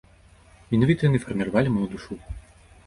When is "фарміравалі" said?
1.27-1.69